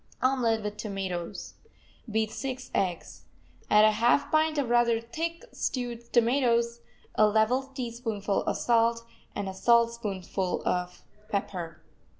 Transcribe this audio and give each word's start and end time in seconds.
OMELET 0.23 0.63
WITH 0.63 0.77
TOMATOES 0.77 1.53
Beat 2.09 2.31
six 2.31 2.71
eggs. 2.73 3.25
Add 3.69 3.85
a 3.85 3.91
half 3.91 4.31
pint 4.31 4.57
of 4.57 4.67
rather 4.71 4.99
thick 4.99 5.45
stewed 5.51 6.11
tomatoes, 6.11 6.79
a 7.13 7.27
level 7.27 7.61
teaspoonful 7.75 8.41
of 8.45 8.57
salt 8.57 9.03
and 9.35 9.47
a 9.47 9.53
saltspoonful 9.53 10.63
of 10.65 11.03
pepper. 11.29 11.83